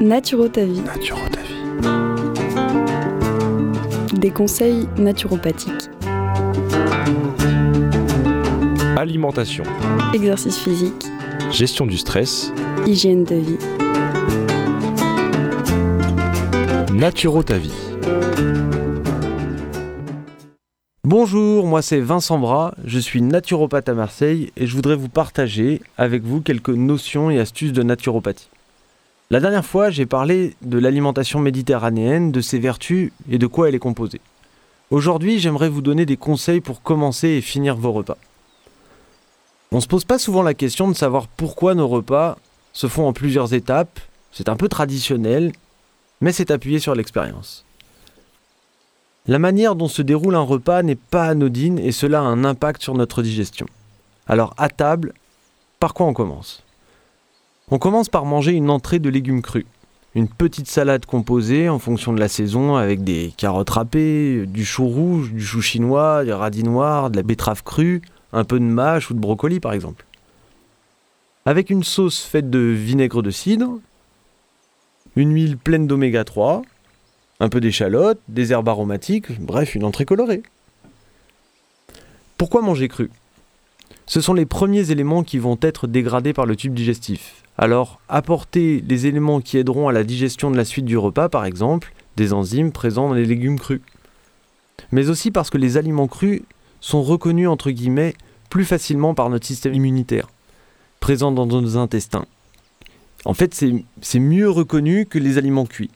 [0.00, 0.80] Naturo ta vie.
[0.80, 1.62] Naturo ta vie.
[4.18, 5.90] Des conseils naturopathiques.
[8.96, 9.64] Alimentation.
[10.14, 11.04] Exercice physique.
[11.50, 12.50] Gestion du stress.
[12.86, 13.58] Hygiène de vie.
[16.94, 17.70] Naturo ta vie.
[21.04, 25.82] Bonjour, moi c'est Vincent Bras, je suis naturopathe à Marseille et je voudrais vous partager
[25.98, 28.48] avec vous quelques notions et astuces de naturopathie.
[29.32, 33.76] La dernière fois, j'ai parlé de l'alimentation méditerranéenne, de ses vertus et de quoi elle
[33.76, 34.20] est composée.
[34.90, 38.18] Aujourd'hui, j'aimerais vous donner des conseils pour commencer et finir vos repas.
[39.70, 42.38] On ne se pose pas souvent la question de savoir pourquoi nos repas
[42.72, 44.00] se font en plusieurs étapes,
[44.32, 45.52] c'est un peu traditionnel,
[46.20, 47.64] mais c'est appuyé sur l'expérience.
[49.28, 52.82] La manière dont se déroule un repas n'est pas anodine et cela a un impact
[52.82, 53.66] sur notre digestion.
[54.26, 55.14] Alors à table,
[55.78, 56.64] par quoi on commence?
[57.72, 59.64] On commence par manger une entrée de légumes crus.
[60.16, 64.88] Une petite salade composée en fonction de la saison avec des carottes râpées, du chou
[64.88, 69.10] rouge, du chou chinois, des radis noirs, de la betterave crue, un peu de mâche
[69.10, 70.04] ou de brocoli par exemple.
[71.46, 73.78] Avec une sauce faite de vinaigre de cidre,
[75.14, 76.62] une huile pleine d'oméga 3,
[77.38, 80.42] un peu d'échalote, des herbes aromatiques, bref, une entrée colorée.
[82.36, 83.10] Pourquoi manger cru?
[84.06, 87.44] Ce sont les premiers éléments qui vont être dégradés par le tube digestif.
[87.62, 91.44] Alors, apporter les éléments qui aideront à la digestion de la suite du repas, par
[91.44, 93.82] exemple, des enzymes présents dans les légumes crus.
[94.92, 96.40] Mais aussi parce que les aliments crus
[96.80, 98.14] sont reconnus, entre guillemets,
[98.48, 100.30] plus facilement par notre système immunitaire,
[101.00, 102.24] présent dans nos intestins.
[103.26, 103.54] En fait,
[104.00, 105.90] c'est mieux reconnu que les aliments cuits.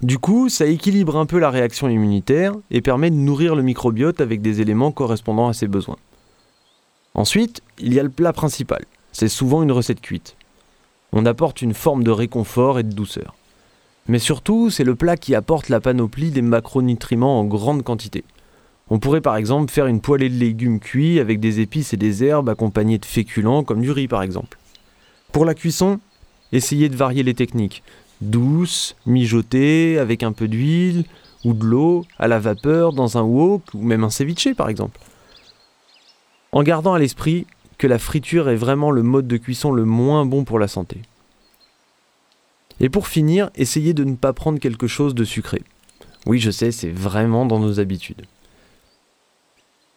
[0.00, 4.20] Du coup, ça équilibre un peu la réaction immunitaire et permet de nourrir le microbiote
[4.20, 5.98] avec des éléments correspondant à ses besoins.
[7.14, 8.84] Ensuite, il y a le plat principal.
[9.10, 10.35] C'est souvent une recette cuite.
[11.18, 13.34] On apporte une forme de réconfort et de douceur.
[14.06, 18.22] Mais surtout, c'est le plat qui apporte la panoplie des macronutriments en grande quantité.
[18.90, 22.22] On pourrait par exemple faire une poêlée de légumes cuits avec des épices et des
[22.22, 24.58] herbes accompagnées de féculents comme du riz par exemple.
[25.32, 26.00] Pour la cuisson,
[26.52, 27.82] essayez de varier les techniques
[28.20, 31.06] douce, mijotée, avec un peu d'huile
[31.46, 35.00] ou de l'eau, à la vapeur, dans un wok ou même un ceviche par exemple.
[36.52, 37.46] En gardant à l'esprit
[37.78, 41.02] que la friture est vraiment le mode de cuisson le moins bon pour la santé.
[42.80, 45.62] Et pour finir, essayez de ne pas prendre quelque chose de sucré.
[46.26, 48.26] Oui, je sais, c'est vraiment dans nos habitudes.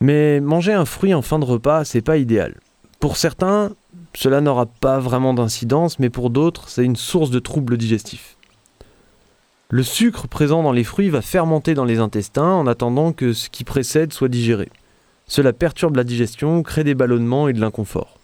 [0.00, 2.60] Mais manger un fruit en fin de repas, c'est pas idéal.
[3.00, 3.72] Pour certains,
[4.14, 8.36] cela n'aura pas vraiment d'incidence, mais pour d'autres, c'est une source de troubles digestifs.
[9.68, 13.48] Le sucre présent dans les fruits va fermenter dans les intestins en attendant que ce
[13.48, 14.68] qui précède soit digéré.
[15.26, 18.18] Cela perturbe la digestion, crée des ballonnements et de l'inconfort.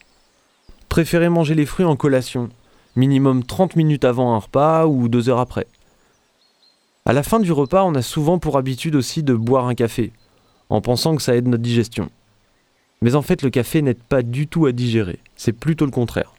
[0.87, 2.49] Préférez manger les fruits en collation,
[2.95, 5.67] minimum 30 minutes avant un repas ou 2 heures après.
[7.05, 10.13] À la fin du repas, on a souvent pour habitude aussi de boire un café,
[10.69, 12.09] en pensant que ça aide notre digestion.
[13.01, 16.33] Mais en fait, le café n'aide pas du tout à digérer, c'est plutôt le contraire.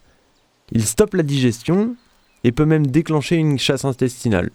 [0.72, 1.94] Il stoppe la digestion
[2.42, 4.50] et peut même déclencher une chasse intestinale.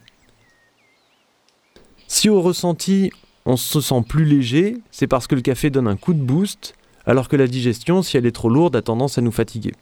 [2.08, 3.12] Si au ressenti,
[3.50, 6.74] on se sent plus léger, c'est parce que le café donne un coup de boost,
[7.04, 9.74] alors que la digestion, si elle est trop lourde, a tendance à nous fatiguer.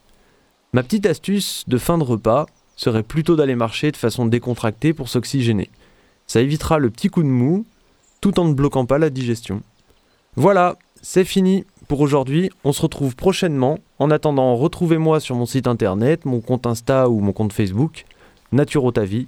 [0.72, 2.46] Ma petite astuce de fin de repas
[2.76, 5.68] serait plutôt d'aller marcher de façon décontractée pour s'oxygéner.
[6.26, 7.66] Ça évitera le petit coup de mou,
[8.22, 9.60] tout en ne bloquant pas la digestion.
[10.36, 12.50] Voilà, c'est fini pour aujourd'hui.
[12.64, 13.78] On se retrouve prochainement.
[13.98, 18.06] En attendant, retrouvez-moi sur mon site internet, mon compte Insta ou mon compte Facebook,
[18.52, 19.26] Naturotavie.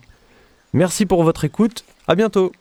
[0.73, 1.85] Merci pour votre écoute.
[2.09, 2.53] À bientôt.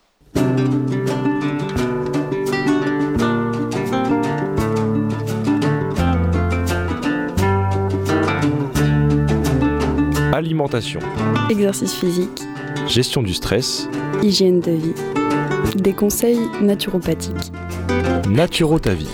[10.39, 11.01] Alimentation.
[11.49, 12.43] Exercice physique.
[12.87, 13.89] Gestion du stress.
[14.23, 14.93] Hygiène de vie.
[15.75, 17.51] Des conseils naturopathiques.
[18.29, 19.09] Naturo ta vie.